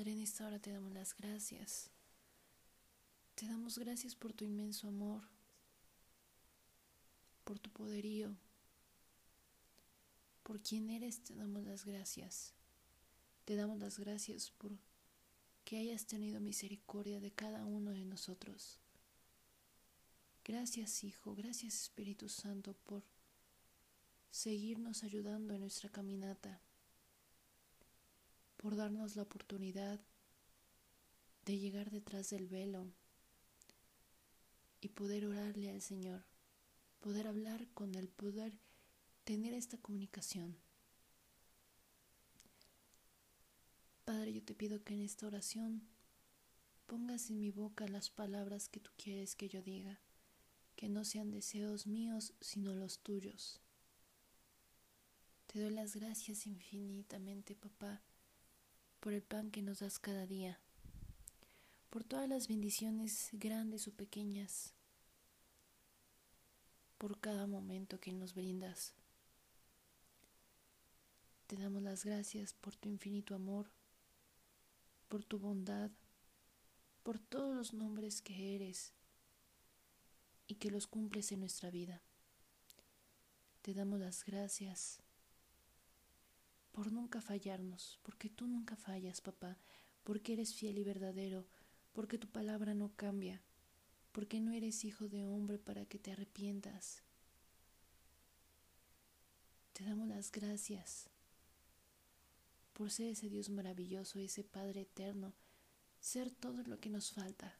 [0.00, 1.90] Padre, en esta hora te damos las gracias.
[3.34, 5.20] Te damos gracias por tu inmenso amor,
[7.44, 8.34] por tu poderío,
[10.42, 12.54] por quien eres, te damos las gracias.
[13.44, 14.72] Te damos las gracias por
[15.66, 18.78] que hayas tenido misericordia de cada uno de nosotros.
[20.46, 23.04] Gracias Hijo, gracias Espíritu Santo por
[24.30, 26.62] seguirnos ayudando en nuestra caminata,
[28.60, 29.98] por darnos la oportunidad
[31.46, 32.92] de llegar detrás del velo
[34.82, 36.26] y poder orarle al Señor,
[37.00, 38.52] poder hablar con Él, poder
[39.24, 40.58] tener esta comunicación.
[44.04, 45.88] Padre, yo te pido que en esta oración
[46.86, 50.02] pongas en mi boca las palabras que tú quieres que yo diga,
[50.76, 53.58] que no sean deseos míos, sino los tuyos.
[55.46, 58.02] Te doy las gracias infinitamente, papá,
[59.00, 60.60] por el pan que nos das cada día,
[61.88, 64.74] por todas las bendiciones grandes o pequeñas,
[66.98, 68.94] por cada momento que nos brindas.
[71.46, 73.70] Te damos las gracias por tu infinito amor,
[75.08, 75.90] por tu bondad,
[77.02, 78.92] por todos los nombres que eres
[80.46, 82.02] y que los cumples en nuestra vida.
[83.62, 85.00] Te damos las gracias
[86.72, 89.58] por nunca fallarnos, porque tú nunca fallas, papá,
[90.04, 91.46] porque eres fiel y verdadero,
[91.92, 93.42] porque tu palabra no cambia,
[94.12, 97.02] porque no eres hijo de hombre para que te arrepientas.
[99.72, 101.08] Te damos las gracias
[102.72, 105.34] por ser ese Dios maravilloso, ese Padre eterno,
[106.00, 107.58] ser todo lo que nos falta.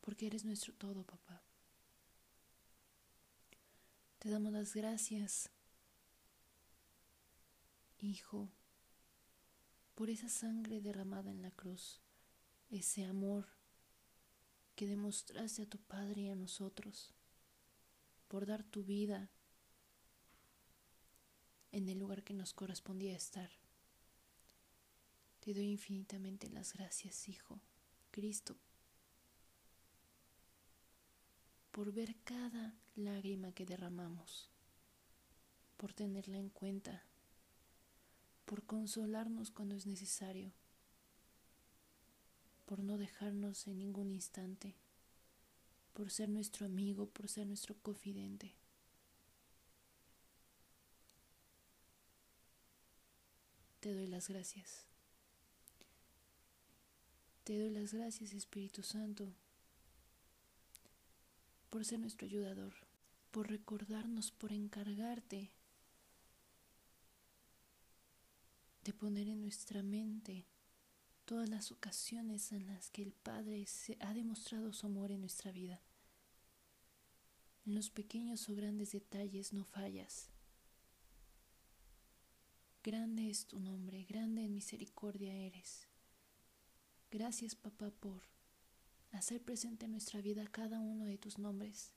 [0.00, 1.42] Porque eres nuestro todo, papá.
[4.18, 5.50] Te damos las gracias,
[8.00, 8.48] Hijo,
[9.96, 12.00] por esa sangre derramada en la cruz,
[12.70, 13.48] ese amor
[14.76, 17.12] que demostraste a tu Padre y a nosotros,
[18.28, 19.32] por dar tu vida
[21.72, 23.50] en el lugar que nos correspondía estar.
[25.40, 27.60] Te doy infinitamente las gracias, Hijo,
[28.12, 28.56] Cristo,
[31.72, 34.50] por ver cada lágrima que derramamos,
[35.76, 37.04] por tenerla en cuenta,
[38.48, 40.52] por consolarnos cuando es necesario,
[42.64, 44.74] por no dejarnos en ningún instante,
[45.92, 48.54] por ser nuestro amigo, por ser nuestro confidente.
[53.80, 54.86] te doy las gracias.
[57.44, 59.32] Te doy las gracias, Espíritu Santo,
[61.70, 62.74] por ser nuestro ayudador,
[63.30, 65.50] por recordarnos, por encargarte
[68.88, 70.46] de poner en nuestra mente
[71.26, 75.52] todas las ocasiones en las que el Padre se ha demostrado su amor en nuestra
[75.52, 75.82] vida.
[77.66, 80.30] En los pequeños o grandes detalles no fallas.
[82.82, 85.86] Grande es tu nombre, grande en misericordia eres.
[87.10, 88.22] Gracias, papá, por
[89.12, 91.92] hacer presente en nuestra vida cada uno de tus nombres.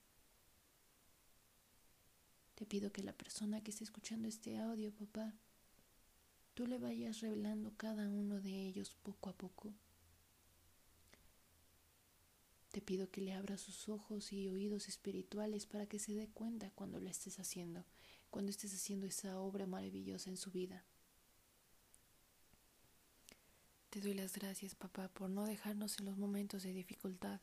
[2.54, 5.32] Te pido que la persona que esté escuchando este audio, papá,
[6.54, 9.72] tú le vayas revelando cada uno de ellos poco a poco.
[12.70, 16.70] Te pido que le abra sus ojos y oídos espirituales para que se dé cuenta
[16.70, 17.84] cuando lo estés haciendo
[18.32, 20.82] cuando estés haciendo esa obra maravillosa en su vida.
[23.90, 27.42] Te doy las gracias, papá, por no dejarnos en los momentos de dificultad,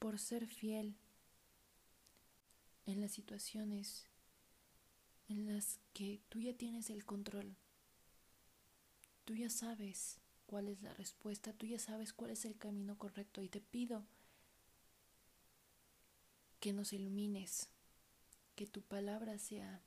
[0.00, 0.96] por ser fiel
[2.86, 4.09] en las situaciones
[5.30, 7.54] en las que tú ya tienes el control.
[9.24, 13.40] Tú ya sabes cuál es la respuesta, tú ya sabes cuál es el camino correcto
[13.40, 14.04] y te pido
[16.58, 17.68] que nos ilumines
[18.56, 19.80] que tu palabra sea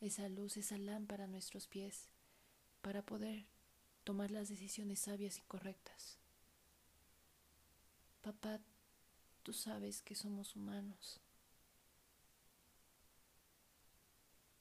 [0.00, 2.08] esa luz, esa lámpara a nuestros pies
[2.80, 3.44] para poder
[4.04, 6.18] tomar las decisiones sabias y correctas.
[8.22, 8.60] Papá,
[9.42, 11.20] tú sabes que somos humanos.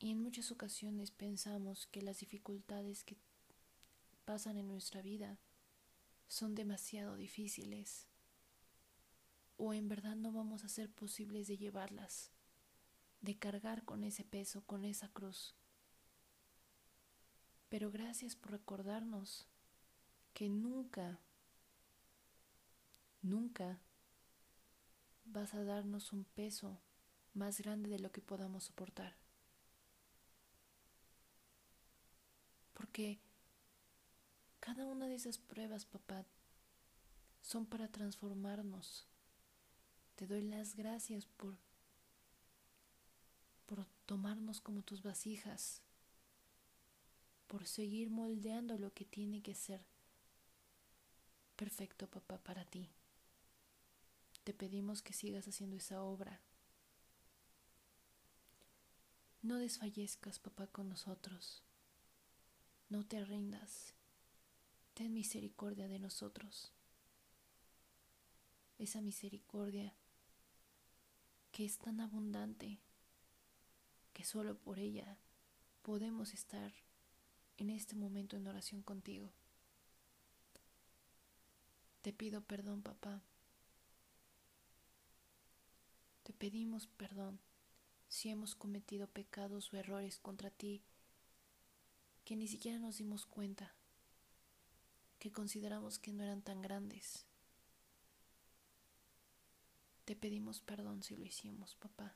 [0.06, 3.18] Y en muchas ocasiones pensamos que las dificultades que
[4.24, 5.40] pasan en nuestra vida
[6.28, 8.06] son demasiado difíciles
[9.57, 12.30] o en verdad no vamos a ser posibles de llevarlas
[13.22, 15.56] de cargar con ese peso, con esa cruz.
[17.68, 19.48] Pero gracias por recordarnos
[20.36, 21.19] que nunca,
[23.24, 23.80] nunca
[25.24, 26.80] vas a darnos un peso
[27.34, 29.25] más grande de lo que podamos soportar.
[32.95, 33.19] Porque
[34.62, 36.25] cada una de esas pruebas, papá,
[37.42, 39.06] son para transformarnos.
[40.15, 41.57] Te doy las gracias por,
[43.65, 45.81] por tomarnos como tus vasijas,
[47.47, 49.86] por seguir moldeando lo que tiene que ser
[51.57, 52.89] perfecto, papá, para ti.
[54.45, 56.39] Te pedimos que sigas haciendo esa obra.
[59.42, 61.62] No desfallezcas, papá, con nosotros.
[62.90, 63.94] No te rindas.
[64.94, 66.72] Ten misericordia de nosotros.
[68.78, 69.96] Esa misericordia
[71.52, 72.80] que es tan abundante
[74.14, 75.18] que solo por ella
[75.82, 76.74] podemos estar
[77.58, 79.31] en este momento en oración contigo.
[82.02, 83.24] Te pido perdón, papá.
[86.24, 87.40] Te pedimos perdón
[88.08, 90.84] si hemos cometido pecados o errores contra ti
[92.25, 93.74] que ni siquiera nos dimos cuenta,
[95.19, 97.25] que consideramos que no eran tan grandes.
[100.06, 102.16] Te pedimos perdón si lo hicimos, papá.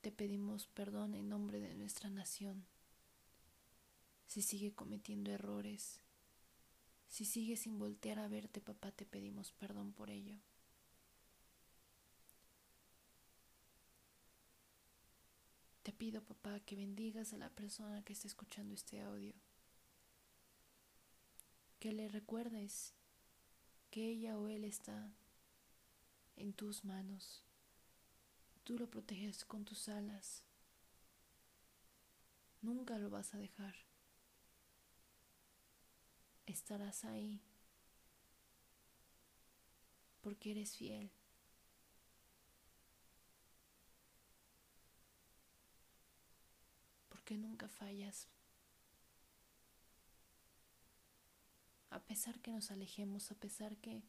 [0.00, 2.64] Te pedimos perdón en nombre de nuestra nación.
[4.26, 6.00] Si sigue cometiendo errores,
[7.08, 10.38] si sigue sin voltear a verte, papá, te pedimos perdón por ello.
[16.02, 19.34] Pido, papá, que bendigas a la persona que está escuchando este audio.
[21.78, 22.92] Que le recuerdes
[23.92, 25.14] que ella o él está
[26.34, 27.44] en tus manos.
[28.64, 30.42] Tú lo proteges con tus alas.
[32.62, 33.76] Nunca lo vas a dejar
[36.46, 37.40] estarás ahí
[40.20, 41.12] porque eres fiel.
[47.22, 48.26] Porque nunca fallas.
[51.90, 54.02] A pesar que nos alejemos, a pesar que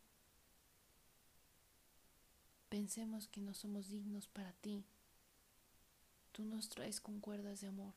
[2.69, 4.83] pensemos que no somos dignos para ti,
[6.31, 7.93] tú nos traes con cuerdas de amor.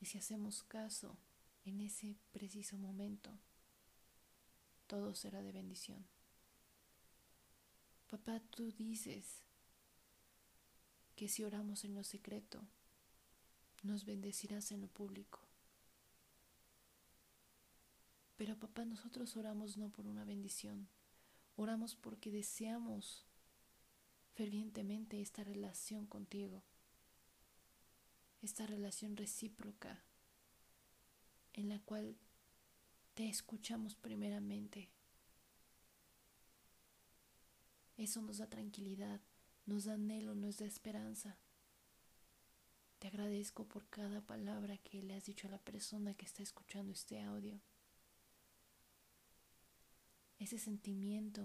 [0.00, 1.16] Y si hacemos caso,
[1.64, 3.32] en ese preciso momento,
[4.86, 6.06] todo será de bendición.
[8.08, 9.42] Papá, tú dices
[11.16, 12.62] que si oramos en lo secreto,
[13.82, 15.40] nos bendecirás en lo público.
[18.36, 20.88] Pero papá, nosotros oramos no por una bendición,
[21.56, 23.26] oramos porque deseamos
[24.32, 26.62] fervientemente esta relación contigo,
[28.40, 30.02] esta relación recíproca
[31.52, 32.16] en la cual
[33.14, 34.88] te escuchamos primeramente.
[37.98, 39.20] Eso nos da tranquilidad,
[39.66, 41.36] nos da anhelo, nos da esperanza.
[43.00, 46.92] Te agradezco por cada palabra que le has dicho a la persona que está escuchando
[46.92, 47.58] este audio.
[50.38, 51.44] Ese sentimiento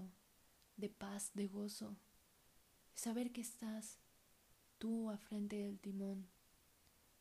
[0.76, 1.96] de paz, de gozo,
[2.94, 3.98] saber que estás
[4.78, 6.28] tú a frente del timón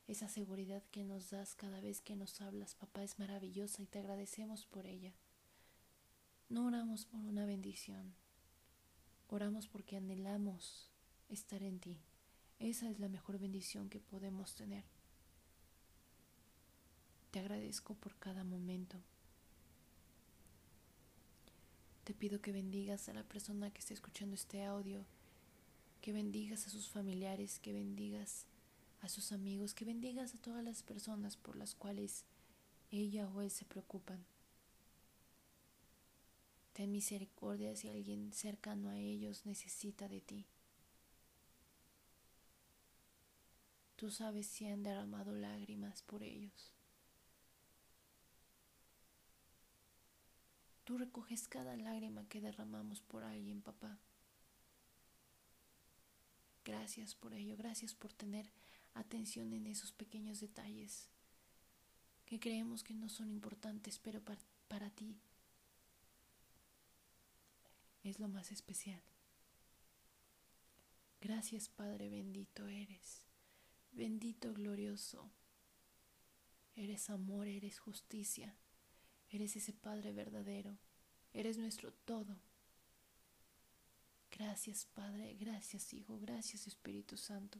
[0.08, 4.00] esa seguridad que nos das cada vez que nos hablas, papá, es maravillosa y te
[4.00, 5.14] agradecemos por ella.
[6.48, 8.14] No oramos por una bendición,
[9.30, 10.92] oramos porque anhelamos
[11.30, 11.98] estar en ti.
[12.60, 14.84] Esa es la mejor bendición que podemos tener.
[17.32, 18.98] Te agradezco por cada momento.
[22.06, 25.06] Te pido que bendigas a la persona que está escuchando este audio,
[26.01, 28.46] que bendigas a sus familiares, que bendigas
[29.01, 32.24] a sus amigos, que bendigas a todas las personas por las cuales
[32.91, 34.24] ella o él se preocupan.
[36.74, 40.46] Ten misericordia si alguien cercano a ellos necesita de ti.
[43.96, 46.74] Tú sabes si han derramado lágrimas por ellos.
[50.84, 53.98] Tú recoges cada lágrima que derramamos por alguien, papá.
[56.64, 58.52] Gracias por ello, gracias por tener
[58.94, 61.10] atención en esos pequeños detalles
[62.25, 65.16] que creemos que no son importantes, pero para, para ti
[68.04, 69.02] es lo más especial.
[71.22, 73.25] Gracias Padre bendito eres,
[73.96, 75.32] bendito glorioso.
[76.75, 78.56] Eres amor, eres justicia,
[79.30, 80.78] eres ese Padre verdadero,
[81.34, 82.38] eres nuestro todo.
[84.32, 87.60] Gracias Padre, gracias Hijo, gracias Espíritu Santo.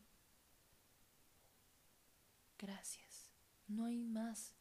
[2.58, 3.32] Gracias.
[3.68, 4.54] No hay más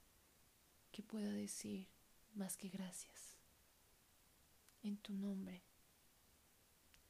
[0.93, 1.89] que pueda decir
[2.35, 3.37] más que gracias.
[4.83, 5.63] En tu nombre.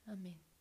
[0.07, 0.54] Amén.